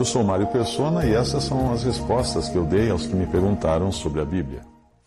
Eu 0.00 0.04
sou 0.06 0.24
Mário 0.24 0.46
Persona 0.46 1.04
e 1.04 1.12
essas 1.12 1.44
são 1.44 1.74
as 1.74 1.84
respostas 1.84 2.48
que 2.48 2.56
eu 2.56 2.64
dei 2.64 2.88
aos 2.88 3.06
que 3.06 3.14
me 3.14 3.26
perguntaram 3.26 3.92
sobre 3.92 4.22
a 4.22 4.24
Bíblia. 4.24 4.62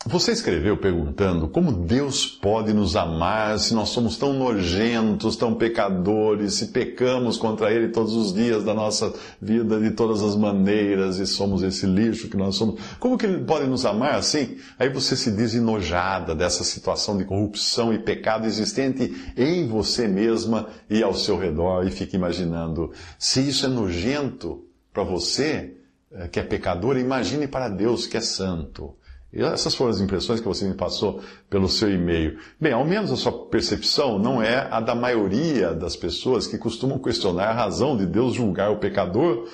Você 0.06 0.32
escreveu 0.34 0.78
perguntando 0.78 1.48
como 1.48 1.72
Deus 1.72 2.28
pode 2.28 2.72
nos 2.74 2.96
amar 2.96 3.58
se 3.58 3.74
nós 3.74 3.90
somos 3.90 4.18
tão 4.18 4.34
nojentos, 4.34 5.36
tão 5.36 5.56
pecadores, 5.56 6.54
se 6.54 6.68
pecamos 6.68 7.38
contra 7.38 7.74
Ele 7.74 7.88
todos 7.88 8.14
os 8.14 8.32
dias 8.32 8.64
da 8.64 8.76
nossa 8.76 9.12
vida, 9.42 9.80
de 9.80 9.90
todas 9.90 10.22
as 10.22 10.36
maneiras, 10.36 11.18
e 11.18 11.26
somos 11.26 11.64
esse 11.64 11.88
lixo 11.88 12.30
que 12.30 12.38
nós 12.38 12.56
somos. 12.56 12.80
Como 13.00 13.18
que 13.18 13.26
Ele 13.26 13.44
pode 13.44 13.66
nos 13.66 13.88
amar 13.88 14.14
assim? 14.14 14.58
Aí 14.78 14.90
você 14.90 15.16
se 15.16 15.32
diz 15.32 15.56
enojada 15.56 16.36
dessa 16.36 16.64
situação 16.64 17.18
de 17.18 17.26
corrupção 17.26 17.92
e 17.92 17.98
pecado 17.98 18.46
existente 18.46 19.12
em 19.36 19.68
você 19.68 20.08
mesma 20.08 20.68
e 20.88 21.02
ao 21.02 21.16
seu 21.16 21.36
redor, 21.36 21.84
e 21.84 21.90
fica 21.90 22.16
imaginando: 22.16 22.92
se 23.18 23.40
isso 23.42 23.66
é 23.66 23.70
nojento 23.70 24.72
para 24.94 25.04
você, 25.04 25.78
eh, 26.12 26.28
que 26.28 26.40
é 26.40 26.44
pecador, 26.44 26.98
imagine 26.98 27.48
para 27.48 27.68
Deus 27.68 28.06
que 28.06 28.18
é 28.18 28.22
santo. 28.22 28.96
E 29.34 29.42
essas 29.42 29.74
foram 29.74 29.90
as 29.90 30.00
impressões 30.00 30.40
que 30.40 30.48
você 30.48 30.68
me 30.68 30.76
passou 30.76 31.20
pelo 31.50 31.68
seu 31.68 31.92
e-mail. 31.92 32.38
Bem, 32.62 32.72
ao 32.72 32.86
menos 32.86 33.12
a 33.12 33.16
sua 33.16 33.48
percepção 33.48 34.20
não 34.20 34.42
é 34.42 34.68
a 34.70 34.80
da 34.80 34.94
maioria 34.94 35.74
das 35.74 35.96
pessoas 35.96 36.46
que 36.46 36.58
costumam 36.58 37.00
questionar 37.00 37.48
a 37.48 37.54
razão 37.54 37.98
de 37.98 38.06
Deus 38.06 38.36
julgar 38.36 38.70
o 38.70 38.78
pecador 38.78 39.50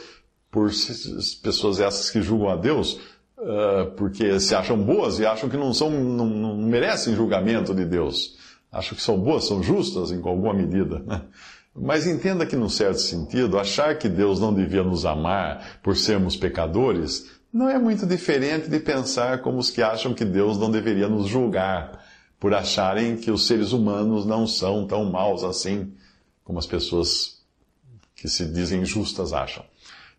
por 0.51 0.69
pessoas 1.41 1.79
essas 1.79 2.09
que 2.09 2.21
julgam 2.21 2.49
a 2.49 2.57
Deus 2.57 2.99
uh, 3.37 3.91
porque 3.95 4.39
se 4.39 4.53
acham 4.53 4.77
boas 4.77 5.19
e 5.19 5.25
acham 5.25 5.49
que 5.49 5.55
não, 5.55 5.73
são, 5.73 5.89
não, 5.89 6.25
não 6.25 6.57
merecem 6.57 7.15
julgamento 7.15 7.73
de 7.73 7.85
Deus. 7.85 8.37
Acham 8.71 8.95
que 8.95 9.01
são 9.01 9.17
boas, 9.17 9.45
são 9.45 9.63
justas 9.63 10.11
em 10.11 10.17
alguma 10.17 10.53
medida. 10.53 10.99
Né? 10.99 11.21
Mas 11.75 12.07
entenda 12.07 12.45
que, 12.45 12.55
num 12.55 12.69
certo 12.69 12.99
sentido, 12.99 13.57
achar 13.57 13.97
que 13.97 14.09
Deus 14.09 14.39
não 14.39 14.53
devia 14.53 14.83
nos 14.83 15.05
amar 15.05 15.79
por 15.81 15.95
sermos 15.95 16.35
pecadores 16.35 17.39
não 17.51 17.67
é 17.67 17.79
muito 17.79 18.05
diferente 18.05 18.69
de 18.69 18.79
pensar 18.79 19.41
como 19.41 19.57
os 19.57 19.71
que 19.71 19.81
acham 19.81 20.13
que 20.13 20.23
Deus 20.23 20.57
não 20.57 20.69
deveria 20.69 21.07
nos 21.07 21.27
julgar, 21.27 22.05
por 22.39 22.53
acharem 22.53 23.17
que 23.17 23.31
os 23.31 23.47
seres 23.47 23.71
humanos 23.71 24.25
não 24.25 24.45
são 24.45 24.85
tão 24.85 25.03
maus 25.05 25.43
assim 25.43 25.93
como 26.43 26.59
as 26.59 26.67
pessoas 26.67 27.39
que 28.15 28.27
se 28.29 28.45
dizem 28.45 28.85
justas 28.85 29.33
acham. 29.33 29.65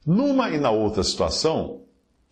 Numa 0.04 0.50
e 0.50 0.58
na 0.58 0.70
outra 0.70 1.02
situação, 1.02 1.82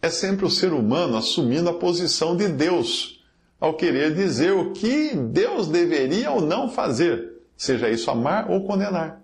é 0.01 0.09
sempre 0.09 0.47
o 0.47 0.51
ser 0.51 0.73
humano 0.73 1.17
assumindo 1.17 1.69
a 1.69 1.75
posição 1.75 2.37
de 2.37 2.49
Deus, 2.49 3.23
ao 3.61 3.75
querer 3.75 4.15
dizer 4.15 4.53
o 4.53 4.73
que 4.73 5.15
Deus 5.15 5.69
deveria 5.69 6.31
ou 6.31 6.41
não 6.41 6.69
fazer, 6.69 7.38
seja 7.59 7.91
isso 7.91 8.11
amar 8.11 8.51
ou 8.51 8.65
condenar. 8.65 9.21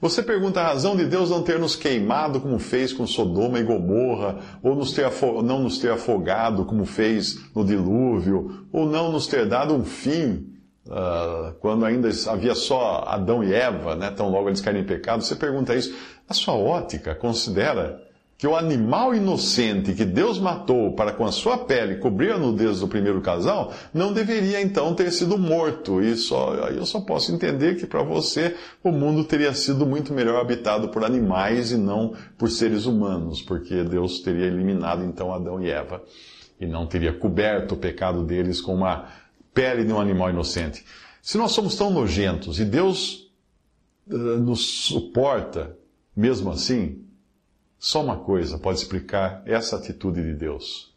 Você 0.00 0.22
pergunta 0.22 0.60
a 0.60 0.66
razão 0.66 0.96
de 0.96 1.06
Deus 1.06 1.30
não 1.30 1.42
ter 1.42 1.58
nos 1.58 1.76
queimado 1.76 2.40
como 2.40 2.58
fez 2.58 2.92
com 2.92 3.06
Sodoma 3.06 3.60
e 3.60 3.64
Gomorra, 3.64 4.38
ou 4.62 4.74
nos 4.74 4.92
ter 4.92 5.08
não 5.44 5.60
nos 5.60 5.78
ter 5.78 5.92
afogado 5.92 6.64
como 6.64 6.84
fez 6.84 7.38
no 7.54 7.64
dilúvio, 7.64 8.66
ou 8.72 8.86
não 8.86 9.12
nos 9.12 9.26
ter 9.26 9.46
dado 9.46 9.74
um 9.74 9.84
fim 9.84 10.52
uh, 10.86 11.54
quando 11.60 11.84
ainda 11.84 12.08
havia 12.26 12.54
só 12.54 13.04
Adão 13.06 13.42
e 13.42 13.54
Eva, 13.54 13.94
né, 13.94 14.10
tão 14.10 14.28
logo 14.28 14.48
eles 14.48 14.60
caem 14.60 14.80
em 14.80 14.84
pecado. 14.84 15.22
Você 15.22 15.36
pergunta 15.36 15.74
isso. 15.74 15.94
A 16.28 16.34
sua 16.34 16.54
ótica 16.54 17.14
considera 17.14 18.00
que 18.38 18.46
o 18.46 18.54
animal 18.54 19.16
inocente 19.16 19.92
que 19.94 20.04
Deus 20.04 20.38
matou 20.38 20.92
para 20.92 21.10
com 21.12 21.26
a 21.26 21.32
sua 21.32 21.58
pele 21.58 21.96
cobrir 21.96 22.30
a 22.30 22.38
nudez 22.38 22.78
do 22.78 22.86
primeiro 22.86 23.20
casal, 23.20 23.74
não 23.92 24.12
deveria 24.12 24.62
então 24.62 24.94
ter 24.94 25.10
sido 25.10 25.36
morto. 25.36 26.00
E 26.00 26.16
só, 26.16 26.54
eu 26.68 26.86
só 26.86 27.00
posso 27.00 27.34
entender 27.34 27.74
que 27.74 27.84
para 27.84 28.00
você 28.04 28.54
o 28.82 28.92
mundo 28.92 29.24
teria 29.24 29.52
sido 29.52 29.84
muito 29.84 30.14
melhor 30.14 30.40
habitado 30.40 30.88
por 30.90 31.02
animais 31.02 31.72
e 31.72 31.76
não 31.76 32.14
por 32.38 32.48
seres 32.48 32.86
humanos, 32.86 33.42
porque 33.42 33.82
Deus 33.82 34.20
teria 34.20 34.46
eliminado 34.46 35.02
então 35.02 35.34
Adão 35.34 35.60
e 35.60 35.68
Eva 35.68 36.00
e 36.60 36.66
não 36.66 36.86
teria 36.86 37.12
coberto 37.12 37.74
o 37.74 37.78
pecado 37.78 38.22
deles 38.22 38.60
com 38.60 38.72
uma 38.72 39.08
pele 39.52 39.84
de 39.84 39.92
um 39.92 40.00
animal 40.00 40.30
inocente. 40.30 40.84
Se 41.20 41.36
nós 41.36 41.50
somos 41.50 41.74
tão 41.74 41.90
nojentos 41.90 42.60
e 42.60 42.64
Deus 42.64 43.32
uh, 44.08 44.16
nos 44.16 44.60
suporta 44.60 45.76
mesmo 46.16 46.50
assim, 46.50 47.04
só 47.78 48.02
uma 48.02 48.16
coisa 48.16 48.58
pode 48.58 48.78
explicar 48.78 49.42
essa 49.46 49.76
atitude 49.76 50.22
de 50.22 50.34
Deus: 50.34 50.92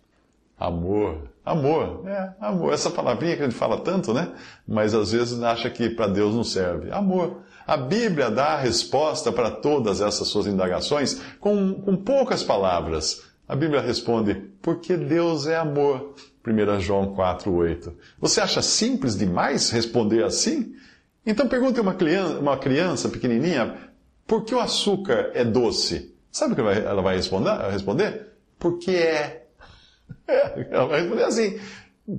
amor. 0.59 1.29
Amor, 1.43 2.07
é, 2.07 2.33
amor. 2.39 2.71
Essa 2.71 2.91
palavrinha 2.91 3.35
que 3.35 3.41
a 3.41 3.45
gente 3.45 3.57
fala 3.57 3.79
tanto, 3.79 4.13
né? 4.13 4.31
Mas 4.67 4.93
às 4.93 5.11
vezes 5.11 5.41
acha 5.41 5.69
que 5.71 5.89
para 5.89 6.07
Deus 6.07 6.35
não 6.35 6.43
serve. 6.43 6.91
Amor. 6.91 7.41
A 7.65 7.75
Bíblia 7.75 8.29
dá 8.29 8.53
a 8.53 8.59
resposta 8.59 9.31
para 9.31 9.49
todas 9.49 10.01
essas 10.01 10.27
suas 10.27 10.45
indagações 10.45 11.19
com, 11.39 11.73
com 11.73 11.95
poucas 11.95 12.43
palavras. 12.43 13.23
A 13.47 13.55
Bíblia 13.55 13.81
responde: 13.81 14.35
porque 14.61 14.95
Deus 14.95 15.47
é 15.47 15.57
amor. 15.57 16.13
1 16.45 16.79
João 16.79 17.13
4,8. 17.15 17.93
Você 18.19 18.41
acha 18.41 18.61
simples 18.61 19.15
demais 19.15 19.69
responder 19.69 20.23
assim? 20.23 20.75
Então 21.25 21.47
pergunte 21.47 21.79
a 21.79 21.83
uma 21.83 21.93
criança, 21.93 22.39
uma 22.39 22.57
criança 22.57 23.09
pequenininha 23.09 23.91
por 24.25 24.45
que 24.45 24.55
o 24.55 24.59
açúcar 24.59 25.31
é 25.33 25.43
doce? 25.43 26.10
Sabe 26.31 26.53
o 26.53 26.55
que 26.55 26.61
ela 26.61 27.01
vai 27.01 27.15
responder? 27.15 28.27
Porque 28.57 28.91
é. 28.91 29.47
Ela 30.71 30.85
vai 30.85 31.01
responder 31.01 31.23
assim. 31.23 31.59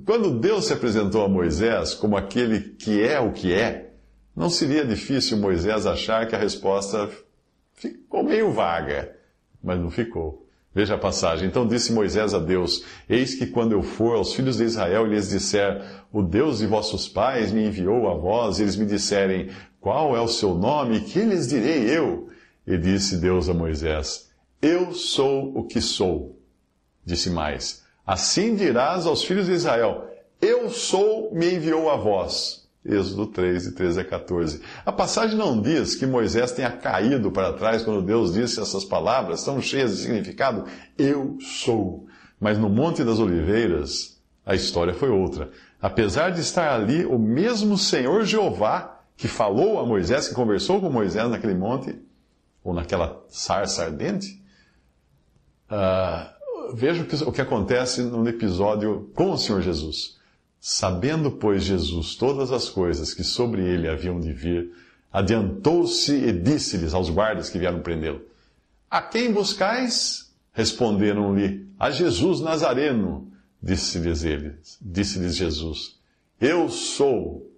Quando 0.05 0.39
Deus 0.39 0.65
se 0.65 0.73
apresentou 0.73 1.23
a 1.23 1.29
Moisés 1.29 1.93
como 1.93 2.15
aquele 2.15 2.59
que 2.59 3.01
é 3.01 3.19
o 3.19 3.31
que 3.31 3.53
é, 3.53 3.91
não 4.35 4.49
seria 4.49 4.85
difícil 4.85 5.37
Moisés 5.37 5.85
achar 5.85 6.27
que 6.27 6.35
a 6.35 6.39
resposta 6.39 7.09
ficou 7.73 8.23
meio 8.23 8.51
vaga, 8.51 9.15
mas 9.63 9.79
não 9.79 9.91
ficou. 9.91 10.47
Veja 10.73 10.95
a 10.95 10.97
passagem. 10.97 11.47
Então 11.47 11.67
disse 11.67 11.93
Moisés 11.93 12.33
a 12.33 12.39
Deus: 12.39 12.83
Eis 13.07 13.35
que 13.35 13.45
quando 13.45 13.73
eu 13.73 13.83
for 13.83 14.15
aos 14.15 14.33
filhos 14.33 14.57
de 14.57 14.63
Israel 14.63 15.05
e 15.05 15.11
lhes 15.11 15.29
disser, 15.29 15.83
O 16.11 16.23
Deus 16.23 16.59
de 16.59 16.65
vossos 16.65 17.07
pais 17.07 17.51
me 17.51 17.65
enviou 17.65 18.09
a 18.09 18.15
vós, 18.15 18.57
e 18.57 18.63
eles 18.63 18.75
me 18.75 18.85
disserem, 18.85 19.51
Qual 19.79 20.17
é 20.17 20.21
o 20.21 20.27
seu 20.27 20.55
nome? 20.55 21.01
Que 21.01 21.19
lhes 21.19 21.47
direi 21.47 21.95
eu? 21.95 22.29
E 22.65 22.77
disse 22.77 23.17
Deus 23.17 23.49
a 23.49 23.53
Moisés: 23.53 24.29
Eu 24.61 24.93
sou 24.93 25.57
o 25.57 25.63
que 25.65 25.81
sou. 25.81 26.39
Disse 27.05 27.29
mais: 27.29 27.83
Assim 28.05 28.55
dirás 28.55 29.05
aos 29.05 29.23
filhos 29.23 29.47
de 29.47 29.53
Israel: 29.53 30.09
Eu 30.41 30.69
sou, 30.69 31.33
me 31.33 31.53
enviou 31.55 31.89
a 31.89 31.95
vós. 31.95 32.63
Êxodo 32.85 33.27
3, 33.27 33.63
de 33.63 33.71
13 33.71 34.01
a 34.01 34.05
14. 34.05 34.61
A 34.85 34.91
passagem 34.91 35.37
não 35.37 35.61
diz 35.61 35.95
que 35.95 36.05
Moisés 36.05 36.51
tenha 36.51 36.71
caído 36.71 37.31
para 37.31 37.53
trás 37.53 37.81
quando 37.81 38.01
Deus 38.01 38.33
disse 38.33 38.59
essas 38.59 38.83
palavras 38.83 39.43
tão 39.43 39.61
cheias 39.61 39.91
de 39.91 40.03
significado: 40.03 40.65
Eu 40.97 41.37
sou. 41.39 42.07
Mas 42.39 42.57
no 42.57 42.69
Monte 42.69 43.03
das 43.03 43.19
Oliveiras, 43.19 44.21
a 44.45 44.53
história 44.53 44.93
foi 44.93 45.09
outra. 45.09 45.49
Apesar 45.81 46.31
de 46.31 46.41
estar 46.41 46.73
ali 46.73 47.05
o 47.05 47.17
mesmo 47.17 47.77
Senhor 47.77 48.25
Jeová 48.25 49.01
que 49.15 49.27
falou 49.27 49.79
a 49.79 49.85
Moisés, 49.85 50.27
que 50.27 50.35
conversou 50.35 50.81
com 50.81 50.89
Moisés 50.89 51.29
naquele 51.29 51.53
monte, 51.53 51.95
ou 52.63 52.73
naquela 52.73 53.23
sarça 53.29 53.83
ardente, 53.83 54.41
uh, 55.69 56.73
veja 56.73 57.03
o 57.03 57.05
que, 57.05 57.15
o 57.23 57.31
que 57.31 57.41
acontece 57.41 58.01
no 58.01 58.27
episódio 58.27 59.11
com 59.13 59.31
o 59.31 59.37
Senhor 59.37 59.61
Jesus. 59.61 60.17
Sabendo, 60.59 61.29
pois, 61.31 61.63
Jesus 61.63 62.15
todas 62.15 62.51
as 62.51 62.69
coisas 62.69 63.13
que 63.13 63.23
sobre 63.23 63.61
ele 63.61 63.89
haviam 63.89 64.19
de 64.19 64.31
vir, 64.31 64.71
adiantou-se 65.11 66.13
e 66.13 66.31
disse-lhes 66.31 66.93
aos 66.93 67.09
guardas 67.09 67.49
que 67.49 67.59
vieram 67.59 67.81
prendê-lo: 67.81 68.21
A 68.89 69.01
quem 69.01 69.33
buscais? 69.33 70.33
Responderam-lhe: 70.53 71.67
A 71.77 71.91
Jesus 71.91 72.39
Nazareno. 72.39 73.29
Disse-lhes 73.61 74.23
ele, 74.23 74.55
disse-lhes 74.81 75.35
Jesus: 75.35 75.97
Eu 76.39 76.67
sou. 76.69 77.49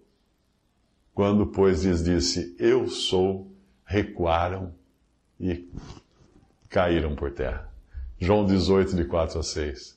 Quando, 1.15 1.47
pois, 1.47 1.83
lhes 1.83 2.03
disse: 2.03 2.55
Eu 2.59 2.87
sou, 2.87 3.51
recuaram 3.85 4.73
e 5.39 5.67
caíram 6.69 7.15
por 7.15 7.31
terra. 7.31 7.69
João 8.19 8.45
18, 8.45 8.95
de 8.95 9.05
4 9.05 9.39
a 9.39 9.43
6. 9.43 9.95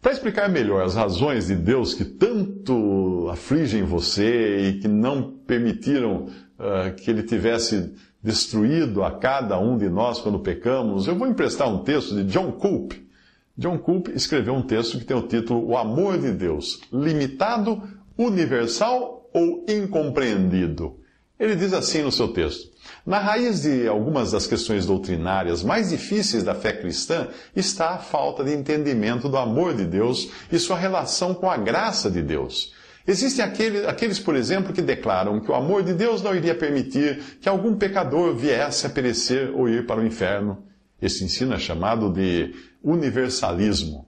Para 0.00 0.12
explicar 0.12 0.48
melhor 0.48 0.82
as 0.82 0.94
razões 0.94 1.48
de 1.48 1.54
Deus 1.54 1.94
que 1.94 2.04
tanto 2.04 3.28
afligem 3.30 3.82
você 3.82 4.68
e 4.68 4.80
que 4.80 4.88
não 4.88 5.30
permitiram 5.46 6.26
uh, 6.58 6.94
que 6.96 7.10
ele 7.10 7.22
tivesse 7.22 7.94
destruído 8.22 9.02
a 9.02 9.10
cada 9.10 9.58
um 9.58 9.76
de 9.76 9.88
nós 9.88 10.18
quando 10.18 10.38
pecamos, 10.40 11.06
eu 11.06 11.16
vou 11.16 11.28
emprestar 11.28 11.68
um 11.68 11.82
texto 11.82 12.14
de 12.14 12.24
John 12.24 12.52
Coop. 12.52 13.08
John 13.56 13.78
Coop 13.78 14.10
escreveu 14.14 14.54
um 14.54 14.62
texto 14.62 14.98
que 14.98 15.04
tem 15.04 15.16
o 15.16 15.26
título 15.26 15.66
O 15.68 15.76
Amor 15.76 16.18
de 16.18 16.32
Deus, 16.32 16.80
limitado, 16.92 17.82
universal 18.16 19.28
ou 19.32 19.64
incompreendido. 19.68 20.98
Ele 21.38 21.56
diz 21.56 21.72
assim 21.72 22.02
no 22.02 22.12
seu 22.12 22.28
texto: 22.28 22.70
Na 23.06 23.18
raiz 23.18 23.62
de 23.62 23.88
algumas 23.88 24.32
das 24.32 24.46
questões 24.46 24.86
doutrinárias 24.86 25.62
mais 25.62 25.90
difíceis 25.90 26.42
da 26.42 26.54
fé 26.54 26.72
cristã 26.72 27.28
está 27.56 27.90
a 27.90 27.98
falta 27.98 28.44
de 28.44 28.52
entendimento 28.52 29.28
do 29.28 29.36
amor 29.36 29.74
de 29.74 29.84
Deus 29.84 30.30
e 30.52 30.58
sua 30.58 30.76
relação 30.76 31.32
com 31.34 31.50
a 31.50 31.56
graça 31.56 32.10
de 32.10 32.22
Deus. 32.22 32.74
Existem 33.06 33.44
aqueles, 33.44 33.86
aqueles, 33.86 34.18
por 34.18 34.36
exemplo, 34.36 34.72
que 34.72 34.82
declaram 34.82 35.40
que 35.40 35.50
o 35.50 35.54
amor 35.54 35.82
de 35.82 35.94
Deus 35.94 36.22
não 36.22 36.34
iria 36.34 36.54
permitir 36.54 37.38
que 37.40 37.48
algum 37.48 37.74
pecador 37.74 38.34
viesse 38.34 38.86
a 38.86 38.90
perecer 38.90 39.50
ou 39.54 39.68
ir 39.68 39.86
para 39.86 40.00
o 40.00 40.06
inferno. 40.06 40.62
Esse 41.00 41.24
ensino 41.24 41.54
é 41.54 41.58
chamado 41.58 42.12
de 42.12 42.54
universalismo. 42.84 44.06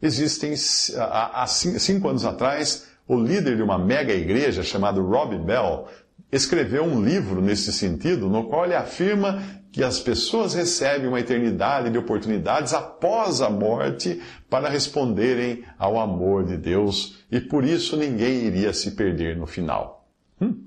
Existem, 0.00 0.54
há 0.98 1.46
cinco 1.46 2.08
anos 2.08 2.24
atrás, 2.26 2.86
o 3.08 3.18
líder 3.18 3.56
de 3.56 3.62
uma 3.62 3.78
mega 3.78 4.12
igreja 4.12 4.62
chamado 4.62 5.02
Rob 5.02 5.38
Bell 5.38 5.88
escreveu 6.30 6.84
um 6.84 7.02
livro 7.02 7.40
nesse 7.40 7.72
sentido, 7.72 8.28
no 8.28 8.44
qual 8.48 8.64
ele 8.64 8.74
afirma 8.74 9.42
que 9.70 9.84
as 9.84 10.00
pessoas 10.00 10.54
recebem 10.54 11.06
uma 11.06 11.20
eternidade 11.20 11.90
de 11.90 11.98
oportunidades 11.98 12.72
após 12.72 13.42
a 13.42 13.50
morte 13.50 14.20
para 14.48 14.70
responderem 14.70 15.64
ao 15.78 16.00
amor 16.00 16.46
de 16.46 16.56
Deus 16.56 17.18
e 17.30 17.40
por 17.40 17.62
isso 17.62 17.96
ninguém 17.96 18.44
iria 18.44 18.72
se 18.72 18.92
perder 18.92 19.36
no 19.36 19.46
final. 19.46 20.08
Hum. 20.40 20.66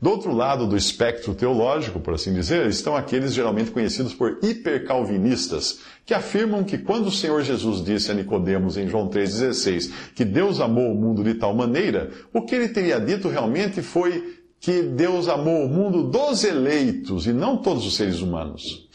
Do 0.00 0.10
outro 0.10 0.32
lado 0.32 0.66
do 0.66 0.76
espectro 0.76 1.34
teológico, 1.34 2.00
por 2.00 2.14
assim 2.14 2.32
dizer, 2.32 2.66
estão 2.66 2.96
aqueles 2.96 3.34
geralmente 3.34 3.70
conhecidos 3.70 4.14
por 4.14 4.38
hipercalvinistas, 4.42 5.80
que 6.06 6.14
afirmam 6.14 6.64
que 6.64 6.78
quando 6.78 7.06
o 7.06 7.12
Senhor 7.12 7.42
Jesus 7.42 7.84
disse 7.84 8.10
a 8.10 8.14
Nicodemos 8.14 8.76
em 8.76 8.88
João 8.88 9.08
3,16 9.08 9.90
que 10.14 10.24
Deus 10.24 10.60
amou 10.60 10.92
o 10.92 10.94
mundo 10.94 11.22
de 11.22 11.34
tal 11.34 11.54
maneira, 11.54 12.10
o 12.32 12.42
que 12.42 12.54
ele 12.54 12.68
teria 12.68 13.00
dito 13.00 13.28
realmente 13.28 13.82
foi 13.82 14.37
que 14.60 14.82
Deus 14.82 15.28
amou 15.28 15.64
o 15.64 15.68
mundo 15.68 16.04
dos 16.04 16.44
eleitos 16.44 17.26
e 17.26 17.32
não 17.32 17.56
todos 17.56 17.86
os 17.86 17.96
seres 17.96 18.20
humanos. 18.20 18.88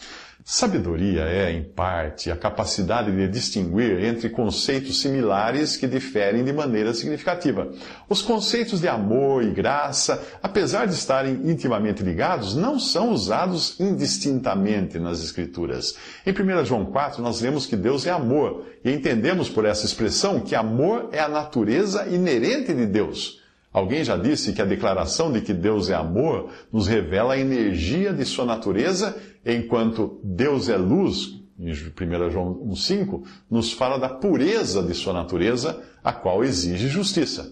Sabedoria 0.45 1.21
é, 1.21 1.53
em 1.53 1.63
parte, 1.63 2.29
a 2.29 2.35
capacidade 2.35 3.09
de 3.09 3.29
distinguir 3.29 4.03
entre 4.03 4.29
conceitos 4.29 4.99
similares 4.99 5.77
que 5.77 5.87
diferem 5.87 6.43
de 6.43 6.51
maneira 6.51 6.93
significativa. 6.93 7.71
Os 8.09 8.21
conceitos 8.21 8.81
de 8.81 8.89
amor 8.89 9.41
e 9.41 9.51
graça, 9.51 10.21
apesar 10.43 10.85
de 10.85 10.95
estarem 10.95 11.49
intimamente 11.49 12.03
ligados, 12.03 12.57
não 12.57 12.77
são 12.77 13.13
usados 13.13 13.79
indistintamente 13.79 14.99
nas 14.99 15.23
Escrituras. 15.23 15.95
Em 16.25 16.33
1 16.33 16.65
João 16.65 16.85
4, 16.87 17.21
nós 17.23 17.39
lemos 17.39 17.65
que 17.65 17.77
Deus 17.77 18.05
é 18.05 18.11
amor 18.11 18.65
e 18.83 18.91
entendemos 18.91 19.47
por 19.47 19.63
essa 19.63 19.85
expressão 19.85 20.41
que 20.41 20.55
amor 20.55 21.07
é 21.13 21.21
a 21.21 21.29
natureza 21.29 22.05
inerente 22.09 22.73
de 22.73 22.85
Deus. 22.85 23.42
Alguém 23.73 24.03
já 24.03 24.15
disse 24.15 24.53
que 24.53 24.61
a 24.61 24.65
declaração 24.65 25.31
de 25.31 25.41
que 25.41 25.51
Deus 25.51 25.89
é 25.89 25.95
amor 25.95 26.51
nos 26.71 26.87
revela 26.87 27.33
a 27.33 27.39
energia 27.39 28.13
de 28.13 28.23
sua 28.23 28.45
natureza, 28.45 29.17
enquanto 29.43 30.19
Deus 30.23 30.69
é 30.69 30.77
luz, 30.77 31.39
em 31.59 31.71
1 31.71 32.29
João 32.29 32.53
1,5, 32.67 33.23
nos 33.49 33.73
fala 33.73 33.97
da 33.97 34.09
pureza 34.09 34.83
de 34.83 34.93
sua 34.93 35.11
natureza, 35.11 35.81
a 36.03 36.13
qual 36.13 36.43
exige 36.43 36.87
justiça. 36.87 37.51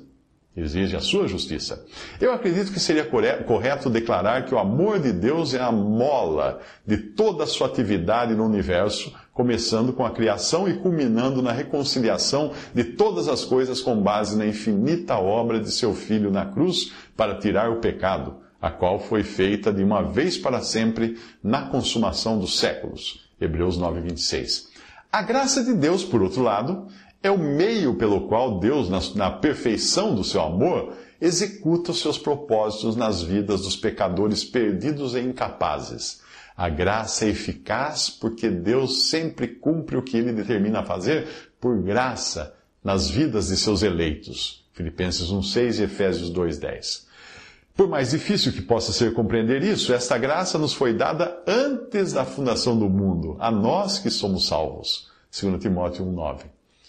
Exige 0.56 0.97
a 0.97 1.00
sua 1.00 1.27
justiça. 1.27 1.83
Eu 2.19 2.33
acredito 2.33 2.74
que 2.74 2.79
seria 2.79 3.06
correto 3.45 3.89
declarar 3.89 4.45
que 4.45 4.53
o 4.53 4.59
amor 4.59 5.00
de 5.00 5.13
Deus 5.13 5.53
é 5.53 5.62
a 5.62 5.71
mola 5.71 6.59
de 6.85 6.97
toda 6.97 7.45
a 7.45 7.47
sua 7.47 7.67
atividade 7.67 8.35
no 8.35 8.45
universo, 8.45 9.13
começando 9.33 9.94
com 9.94 10.06
a 10.06 10.12
criação 10.12 10.68
e 10.68 10.78
culminando 10.78 11.42
na 11.42 11.51
reconciliação 11.51 12.51
de 12.74 12.83
todas 12.83 13.28
as 13.28 13.45
coisas 13.45 13.81
com 13.81 14.01
base 14.01 14.38
na 14.38 14.45
infinita 14.45 15.18
obra 15.18 15.60
de 15.60 15.72
seu 15.72 15.94
Filho 15.94 16.31
na 16.31 16.45
cruz 16.45 16.92
para 17.16 17.38
tirar 17.38 17.69
o 17.69 17.80
pecado, 17.80 18.36
a 18.62 18.69
qual 18.69 19.00
foi 19.00 19.24
feita 19.24 19.72
de 19.72 19.83
uma 19.83 20.01
vez 20.01 20.38
para 20.38 20.62
sempre 20.62 21.18
na 21.44 21.63
consumação 21.68 22.38
dos 22.38 22.60
séculos. 22.60 23.30
Hebreus 23.39 23.78
9, 23.78 24.01
26. 24.01 24.69
A 25.12 25.22
graça 25.22 25.63
de 25.63 25.74
Deus, 25.74 26.04
por 26.04 26.22
outro 26.22 26.44
lado, 26.44 26.88
é 27.24 27.30
o 27.30 27.38
meio 27.38 27.95
pelo 27.95 28.27
qual 28.27 28.60
Deus, 28.60 28.89
na, 28.89 29.00
na 29.16 29.31
perfeição 29.31 30.16
do 30.16 30.24
seu 30.24 30.42
amor, 30.42 30.94
executa 31.19 31.92
os 31.92 32.00
seus 32.00 32.18
propósitos 32.18 32.95
nas 32.95 33.22
vidas 33.22 33.62
dos 33.62 33.75
pecadores 33.75 34.44
perdidos 34.44 35.13
e 35.13 35.19
incapazes. 35.19 36.20
A 36.62 36.69
graça 36.69 37.25
é 37.25 37.30
eficaz 37.30 38.08
porque 38.08 38.48
Deus 38.48 39.08
sempre 39.08 39.48
cumpre 39.48 39.98
o 39.98 40.04
que 40.04 40.16
ele 40.16 40.31
determina 40.31 40.86
fazer 40.86 41.28
por 41.60 41.81
graça 41.81 42.54
nas 42.84 43.10
vidas 43.10 43.48
de 43.48 43.58
seus 43.58 43.81
eleitos. 43.81 44.63
Filipenses 44.72 45.31
1:6 45.31 45.80
e 45.80 45.84
Efésios 45.86 46.30
2:10. 46.30 47.08
Por 47.75 47.88
mais 47.88 48.12
difícil 48.12 48.52
que 48.52 48.62
possa 48.62 48.94
ser 48.94 49.12
compreender 49.12 49.63
isso, 49.63 49.92
esta 49.92 50.19
graça 50.19 50.60
nos 50.60 50.72
foi 50.72 50.94
dada 50.94 51.36
antes 51.48 52.13
da 52.13 52.25
fundação 52.25 52.78
do 52.78 52.88
mundo, 52.88 53.38
a 53.40 53.50
nós 53.50 53.98
que 53.98 54.12
somos 54.12 54.46
salvos. 54.46 55.10
2 55.31 55.60
Timóteo 55.60 56.06
1:9. 56.06 56.46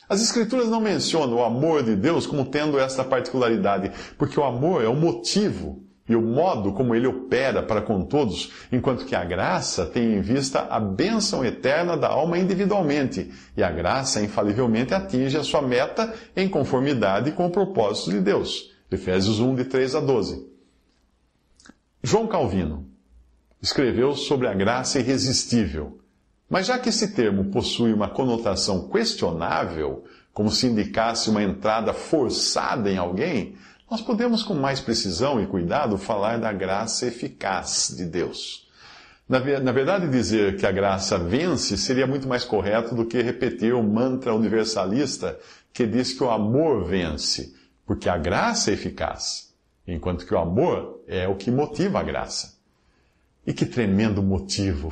As 0.07 0.21
Escrituras 0.21 0.69
não 0.69 0.83
mencionam 0.83 1.39
o 1.39 1.43
amor 1.43 1.83
de 1.83 1.97
Deus 1.97 2.27
como 2.27 2.45
tendo 2.45 2.79
esta 2.79 3.03
particularidade, 3.03 3.91
porque 4.19 4.39
o 4.39 4.45
amor 4.45 4.85
é 4.85 4.89
o 4.89 4.95
motivo 4.95 5.82
e 6.09 6.17
o 6.17 6.21
modo 6.21 6.73
como 6.73 6.95
ele 6.95 7.07
opera 7.07 7.63
para 7.63 7.81
com 7.81 8.03
todos, 8.03 8.53
enquanto 8.73 9.05
que 9.05 9.15
a 9.15 9.25
graça 9.25 9.87
tem 9.87 10.15
em 10.15 10.21
vista 10.21 10.67
a 10.69 10.81
bênção 10.81 11.45
eterna 11.45 11.97
da 11.97 12.09
alma 12.09 12.39
individualmente, 12.39 13.31
e 13.57 13.63
a 13.63 13.71
graça 13.71 14.21
infalivelmente 14.21 14.95
atinge 14.95 15.37
a 15.37 15.45
sua 15.45 15.63
meta 15.63 16.13
em 16.37 16.49
conformidade 16.49 17.33
com 17.33 17.47
o 17.47 17.51
propósito 17.51 18.11
de 18.11 18.21
Deus. 18.21 18.73
Efésios 18.91 19.41
1, 19.41 19.55
de 19.55 19.65
3 19.65 19.95
a 19.95 20.01
12. 20.01 20.47
João 22.03 22.27
Calvino 22.27 22.87
escreveu 23.61 24.15
sobre 24.15 24.49
a 24.49 24.55
graça 24.55 24.99
irresistível 24.99 26.03
mas 26.53 26.67
já 26.67 26.79
que 26.79 26.91
esse 26.91 27.15
termo 27.15 27.47
possui 27.47 27.95
uma 27.95 28.11
conotação 28.11 28.87
questionável, 28.91 30.05
como 30.35 30.51
se 30.51 30.67
indicasse 30.67 31.31
uma 31.31 31.43
entrada 31.43 31.95
forçada 31.95 32.91
em 32.91 32.99
alguém, 32.99 33.55
nós 33.93 34.01
podemos 34.01 34.43
com 34.43 34.55
mais 34.55 34.81
precisão 34.81 35.39
e 35.39 35.47
cuidado 35.47 35.99
falar 35.99 36.39
da 36.39 36.51
graça 36.51 37.05
eficaz 37.05 37.93
de 37.95 38.07
Deus. 38.07 38.67
Na, 39.29 39.39
verdade, 39.39 40.09
dizer 40.09 40.57
que 40.57 40.65
a 40.65 40.73
graça 40.73 41.19
vence 41.19 41.77
seria 41.77 42.07
muito 42.07 42.27
mais 42.27 42.43
correto 42.43 42.95
do 42.95 43.05
que 43.05 43.21
repetir 43.21 43.75
o 43.75 43.83
mantra 43.83 44.35
universalista 44.35 45.39
que 45.75 45.87
diz 45.87 46.15
que 46.15 46.25
o 46.25 46.31
amor 46.31 46.87
vence, 46.87 47.55
porque 47.85 48.09
a 48.09 48.17
graça 48.17 48.71
é 48.71 48.75
eficaz, 48.75 49.53
enquanto 49.87 50.25
que 50.25 50.33
o 50.33 50.39
amor 50.39 51.05
é 51.07 51.29
o 51.29 51.37
que 51.37 51.51
motiva 51.51 52.01
a 52.01 52.03
graça. 52.03 52.59
E 53.47 53.53
que 53.53 53.67
tremendo 53.67 54.23
motivo 54.23 54.91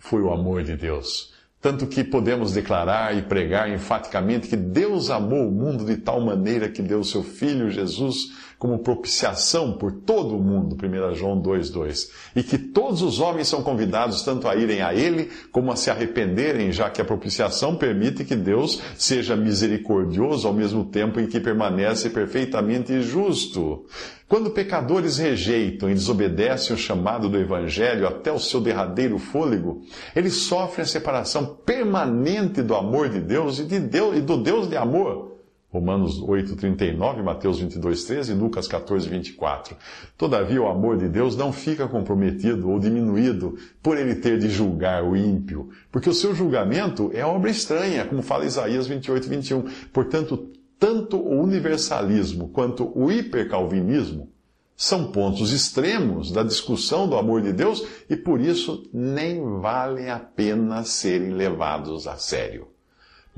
foi 0.00 0.22
o 0.22 0.32
amor 0.32 0.64
de 0.64 0.74
Deus. 0.74 1.32
Tanto 1.60 1.88
que 1.88 2.04
podemos 2.04 2.52
declarar 2.52 3.16
e 3.16 3.22
pregar 3.22 3.68
enfaticamente 3.68 4.46
que 4.46 4.56
Deus 4.56 5.10
amou 5.10 5.48
o 5.48 5.52
mundo 5.52 5.84
de 5.84 5.96
tal 5.96 6.20
maneira 6.20 6.68
que 6.68 6.80
deu 6.80 7.02
seu 7.02 7.22
Filho 7.22 7.70
Jesus 7.70 8.47
como 8.58 8.80
propiciação 8.80 9.72
por 9.72 9.92
todo 9.92 10.36
o 10.36 10.42
mundo, 10.42 10.76
1 10.76 11.14
João 11.14 11.40
2,2. 11.40 12.10
E 12.34 12.42
que 12.42 12.58
todos 12.58 13.02
os 13.02 13.20
homens 13.20 13.46
são 13.46 13.62
convidados 13.62 14.22
tanto 14.22 14.48
a 14.48 14.56
irem 14.56 14.82
a 14.82 14.92
Ele 14.92 15.30
como 15.52 15.70
a 15.70 15.76
se 15.76 15.90
arrependerem, 15.90 16.72
já 16.72 16.90
que 16.90 17.00
a 17.00 17.04
propiciação 17.04 17.76
permite 17.76 18.24
que 18.24 18.34
Deus 18.34 18.82
seja 18.96 19.36
misericordioso 19.36 20.48
ao 20.48 20.54
mesmo 20.54 20.84
tempo 20.84 21.20
em 21.20 21.28
que 21.28 21.38
permanece 21.38 22.10
perfeitamente 22.10 23.00
justo. 23.00 23.86
Quando 24.26 24.50
pecadores 24.50 25.18
rejeitam 25.18 25.88
e 25.88 25.94
desobedecem 25.94 26.74
o 26.74 26.78
chamado 26.78 27.28
do 27.28 27.38
Evangelho 27.38 28.06
até 28.06 28.30
o 28.30 28.40
seu 28.40 28.60
derradeiro 28.60 29.18
fôlego, 29.18 29.82
eles 30.14 30.34
sofrem 30.34 30.82
a 30.82 30.86
separação 30.86 31.46
permanente 31.64 32.60
do 32.60 32.74
amor 32.74 33.08
de 33.08 33.20
Deus 33.20 33.58
e, 33.60 33.64
de 33.64 33.78
Deus, 33.78 34.16
e 34.18 34.20
do 34.20 34.36
Deus 34.36 34.68
de 34.68 34.76
amor. 34.76 35.37
Romanos 35.70 36.18
8, 36.22 36.56
39, 36.56 37.22
Mateus 37.22 37.58
22, 37.58 38.04
13 38.04 38.32
e 38.32 38.34
Lucas 38.34 38.66
14, 38.66 39.06
24. 39.06 39.76
Todavia, 40.16 40.62
o 40.62 40.66
amor 40.66 40.96
de 40.96 41.08
Deus 41.08 41.36
não 41.36 41.52
fica 41.52 41.86
comprometido 41.86 42.70
ou 42.70 42.78
diminuído 42.78 43.54
por 43.82 43.98
ele 43.98 44.14
ter 44.14 44.38
de 44.38 44.48
julgar 44.48 45.04
o 45.04 45.14
ímpio, 45.14 45.68
porque 45.92 46.08
o 46.08 46.14
seu 46.14 46.34
julgamento 46.34 47.10
é 47.12 47.22
obra 47.22 47.50
estranha, 47.50 48.06
como 48.06 48.22
fala 48.22 48.46
Isaías 48.46 48.86
28, 48.86 49.28
21. 49.28 49.64
Portanto, 49.92 50.48
tanto 50.78 51.18
o 51.18 51.42
universalismo 51.42 52.48
quanto 52.48 52.90
o 52.98 53.12
hipercalvinismo 53.12 54.32
são 54.74 55.10
pontos 55.10 55.52
extremos 55.52 56.30
da 56.30 56.42
discussão 56.42 57.08
do 57.08 57.16
amor 57.16 57.42
de 57.42 57.52
Deus 57.52 57.84
e 58.08 58.16
por 58.16 58.40
isso 58.40 58.88
nem 58.90 59.42
valem 59.60 60.08
a 60.08 60.20
pena 60.20 60.82
serem 60.84 61.30
levados 61.30 62.06
a 62.06 62.16
sério. 62.16 62.68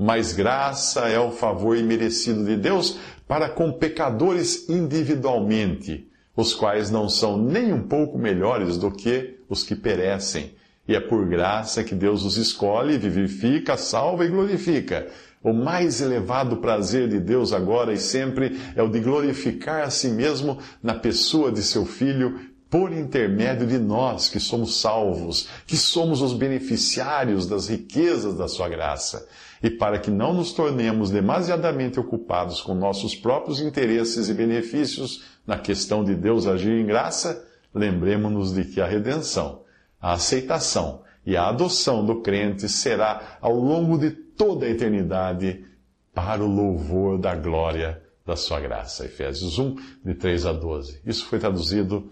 Mas 0.03 0.33
graça 0.33 1.01
é 1.01 1.19
o 1.19 1.29
favor 1.29 1.77
imerecido 1.77 2.43
de 2.43 2.57
Deus 2.57 2.97
para 3.27 3.47
com 3.47 3.71
pecadores 3.71 4.67
individualmente, 4.67 6.09
os 6.35 6.55
quais 6.55 6.89
não 6.89 7.07
são 7.07 7.37
nem 7.37 7.71
um 7.71 7.83
pouco 7.83 8.17
melhores 8.17 8.79
do 8.79 8.89
que 8.89 9.37
os 9.47 9.61
que 9.61 9.75
perecem. 9.75 10.55
E 10.87 10.95
é 10.95 10.99
por 10.99 11.27
graça 11.27 11.83
que 11.83 11.93
Deus 11.93 12.25
os 12.25 12.35
escolhe, 12.35 12.97
vivifica, 12.97 13.77
salva 13.77 14.25
e 14.25 14.29
glorifica. 14.29 15.07
O 15.43 15.53
mais 15.53 16.01
elevado 16.01 16.57
prazer 16.57 17.07
de 17.07 17.19
Deus 17.19 17.53
agora 17.53 17.93
e 17.93 17.97
sempre 17.97 18.59
é 18.75 18.81
o 18.81 18.89
de 18.89 18.99
glorificar 18.99 19.83
a 19.83 19.91
si 19.91 20.07
mesmo 20.07 20.57
na 20.81 20.95
pessoa 20.95 21.51
de 21.51 21.61
seu 21.61 21.85
Filho, 21.85 22.39
por 22.71 22.93
intermédio 22.93 23.67
de 23.67 23.77
nós 23.77 24.29
que 24.29 24.39
somos 24.39 24.79
salvos, 24.79 25.49
que 25.67 25.75
somos 25.75 26.21
os 26.21 26.31
beneficiários 26.31 27.45
das 27.45 27.67
riquezas 27.67 28.37
da 28.37 28.47
sua 28.47 28.69
graça. 28.69 29.27
E 29.61 29.69
para 29.69 29.99
que 29.99 30.09
não 30.09 30.33
nos 30.33 30.53
tornemos 30.53 31.11
demasiadamente 31.11 31.99
ocupados 31.99 32.61
com 32.61 32.73
nossos 32.73 33.13
próprios 33.13 33.59
interesses 33.59 34.29
e 34.29 34.33
benefícios 34.33 35.21
na 35.45 35.57
questão 35.57 36.01
de 36.01 36.15
Deus 36.15 36.47
agir 36.47 36.71
em 36.71 36.85
graça, 36.85 37.45
lembremos-nos 37.75 38.53
de 38.53 38.63
que 38.63 38.79
a 38.79 38.87
redenção, 38.87 39.63
a 39.99 40.13
aceitação 40.13 41.01
e 41.25 41.35
a 41.35 41.49
adoção 41.49 42.05
do 42.05 42.21
crente 42.21 42.69
será 42.69 43.37
ao 43.41 43.53
longo 43.53 43.97
de 43.97 44.11
toda 44.11 44.65
a 44.65 44.69
eternidade 44.69 45.65
para 46.13 46.41
o 46.41 46.47
louvor 46.47 47.19
da 47.19 47.35
glória 47.35 48.01
da 48.25 48.37
sua 48.37 48.61
graça. 48.61 49.05
Efésios 49.05 49.59
1, 49.59 49.75
de 50.05 50.13
3 50.15 50.45
a 50.45 50.53
12. 50.53 51.01
Isso 51.05 51.25
foi 51.25 51.37
traduzido 51.37 52.09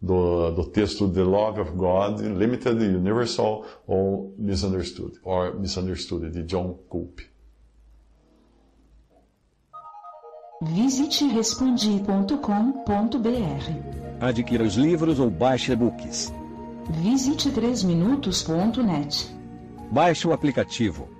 do, 0.00 0.50
do 0.52 0.64
texto 0.64 1.08
The 1.08 1.22
Love 1.22 1.60
of 1.60 1.72
God, 1.72 2.20
Limited, 2.20 2.80
Universal 2.80 3.64
or 3.86 4.32
Misunderstood, 4.38 5.18
or 5.22 5.54
Misunderstood, 5.54 6.30
de 6.30 6.42
John 6.44 6.74
Coop. 6.88 7.20
Visite 10.62 11.24
respondi.com.br. 11.28 12.38
Adquira 14.20 14.64
os 14.64 14.74
livros 14.74 15.20
ou 15.20 15.30
baixe 15.30 15.72
e-books. 15.72 16.32
Visite 16.90 17.50
3minutos.net. 17.50 19.32
Baixe 19.92 20.26
o 20.26 20.32
aplicativo 20.32 21.17